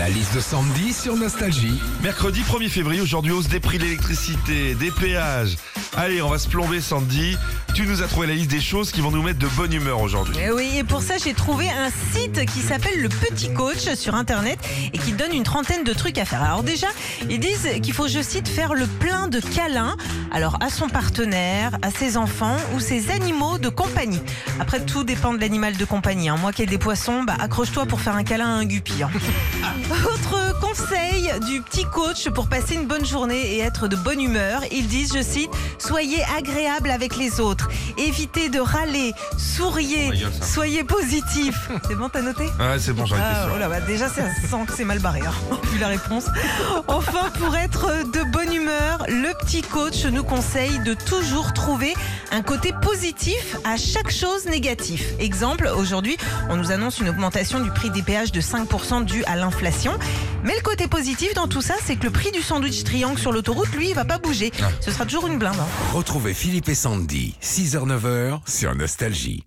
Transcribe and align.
La 0.00 0.08
liste 0.08 0.34
de 0.34 0.40
Sandy 0.40 0.94
sur 0.94 1.14
Nostalgie. 1.14 1.78
Mercredi 2.02 2.40
1er 2.40 2.70
février, 2.70 3.02
aujourd'hui 3.02 3.32
hausse 3.32 3.48
des 3.48 3.60
prix 3.60 3.76
de 3.76 3.82
l'électricité, 3.82 4.74
des 4.74 4.90
péages. 4.90 5.58
Allez, 5.96 6.22
on 6.22 6.28
va 6.28 6.38
se 6.38 6.48
plomber 6.48 6.80
Sandy. 6.80 7.36
Tu 7.74 7.84
nous 7.84 8.00
as 8.02 8.06
trouvé 8.06 8.26
la 8.28 8.34
liste 8.34 8.50
des 8.50 8.60
choses 8.60 8.92
qui 8.92 9.00
vont 9.00 9.10
nous 9.10 9.22
mettre 9.22 9.38
de 9.40 9.48
bonne 9.48 9.72
humeur 9.72 10.00
aujourd'hui. 10.00 10.34
Eh 10.44 10.50
oui, 10.52 10.70
et 10.76 10.84
pour 10.84 11.02
ça, 11.02 11.14
j'ai 11.22 11.34
trouvé 11.34 11.68
un 11.68 11.90
site 12.14 12.44
qui 12.46 12.60
s'appelle 12.60 13.00
Le 13.02 13.08
Petit 13.08 13.52
Coach 13.52 13.92
sur 13.96 14.14
Internet 14.14 14.58
et 14.92 14.98
qui 14.98 15.12
donne 15.12 15.32
une 15.34 15.42
trentaine 15.42 15.82
de 15.84 15.92
trucs 15.92 16.16
à 16.18 16.24
faire. 16.24 16.42
Alors 16.42 16.62
déjà, 16.62 16.86
ils 17.28 17.40
disent 17.40 17.68
qu'il 17.82 17.92
faut, 17.92 18.06
je 18.08 18.22
cite, 18.22 18.48
faire 18.48 18.74
le 18.74 18.86
plein 18.86 19.26
de 19.28 19.40
câlins, 19.40 19.96
alors 20.32 20.58
à 20.60 20.70
son 20.70 20.88
partenaire, 20.88 21.72
à 21.82 21.90
ses 21.90 22.16
enfants 22.16 22.56
ou 22.74 22.80
ses 22.80 23.10
animaux 23.10 23.58
de 23.58 23.68
compagnie. 23.68 24.20
Après, 24.60 24.80
tout 24.84 25.02
dépend 25.04 25.34
de 25.34 25.40
l'animal 25.40 25.76
de 25.76 25.84
compagnie. 25.84 26.28
hein. 26.28 26.36
Moi 26.40 26.52
qui 26.52 26.62
ai 26.62 26.66
des 26.66 26.78
poissons, 26.78 27.24
bah, 27.24 27.34
accroche-toi 27.40 27.86
pour 27.86 28.00
faire 28.00 28.14
un 28.14 28.24
câlin 28.24 28.46
à 28.46 28.58
un 28.58 28.64
guppy. 28.64 29.02
hein. 29.02 29.10
Autre 29.90 30.39
conseil 30.52 31.32
du 31.46 31.60
petit 31.60 31.84
coach 31.84 32.28
pour 32.30 32.48
passer 32.48 32.74
une 32.74 32.86
bonne 32.86 33.04
journée 33.04 33.56
et 33.56 33.60
être 33.60 33.88
de 33.88 33.96
bonne 33.96 34.20
humeur, 34.20 34.62
ils 34.72 34.86
disent, 34.86 35.12
je 35.14 35.22
cite, 35.22 35.50
soyez 35.78 36.22
agréable 36.36 36.90
avec 36.90 37.16
les 37.16 37.40
autres, 37.40 37.68
évitez 37.98 38.48
de 38.48 38.60
râler, 38.60 39.12
souriez, 39.36 40.10
Oh 40.12 40.44
soyez 40.44 40.84
positif. 40.84 41.70
C'est 41.86 41.94
bon, 41.94 42.08
t'as 42.08 42.22
noté? 42.22 42.44
Ouais, 42.44 42.78
c'est 42.78 42.92
bon, 42.92 43.04
j'en 43.06 43.16
étais 43.16 43.24
ah, 43.24 43.46
sûr. 43.46 43.56
oh 43.56 43.68
bah, 43.68 43.80
déjà, 43.80 44.08
ça 44.08 44.22
sent 44.24 44.64
que 44.66 44.72
c'est 44.74 44.84
mal 44.84 44.98
barré, 44.98 45.20
hein, 45.20 45.32
vu 45.72 45.78
la 45.78 45.88
réponse. 45.88 46.26
Enfin, 46.88 47.30
pour 47.38 47.54
être 47.56 48.10
de 48.10 48.30
bonne 48.32 48.39
humeur, 48.60 49.04
le 49.08 49.32
petit 49.44 49.62
coach 49.62 50.04
nous 50.04 50.22
conseille 50.24 50.78
de 50.80 50.94
toujours 50.94 51.52
trouver 51.52 51.94
un 52.30 52.42
côté 52.42 52.72
positif 52.82 53.56
à 53.64 53.76
chaque 53.76 54.10
chose 54.10 54.46
négative. 54.46 55.02
Exemple, 55.18 55.70
aujourd'hui, 55.76 56.16
on 56.48 56.56
nous 56.56 56.70
annonce 56.70 56.98
une 56.98 57.08
augmentation 57.08 57.60
du 57.60 57.70
prix 57.70 57.90
des 57.90 58.02
péages 58.02 58.32
de 58.32 58.40
5% 58.40 59.04
due 59.04 59.24
à 59.24 59.36
l'inflation. 59.36 59.92
Mais 60.44 60.54
le 60.54 60.62
côté 60.62 60.88
positif 60.88 61.34
dans 61.34 61.48
tout 61.48 61.62
ça, 61.62 61.74
c'est 61.84 61.96
que 61.96 62.04
le 62.04 62.10
prix 62.10 62.32
du 62.32 62.42
sandwich 62.42 62.84
triangle 62.84 63.18
sur 63.18 63.32
l'autoroute, 63.32 63.72
lui, 63.74 63.90
il 63.90 63.94
va 63.94 64.04
pas 64.04 64.18
bouger. 64.18 64.52
Ah. 64.62 64.68
Ce 64.80 64.90
sera 64.90 65.04
toujours 65.04 65.26
une 65.26 65.38
blinde. 65.38 65.56
hein. 65.58 65.66
Retrouvez 65.92 66.34
Philippe 66.34 66.68
et 66.68 66.74
Sandy, 66.74 67.34
6h-9h 67.42 68.40
sur 68.46 68.74
Nostalgie. 68.74 69.44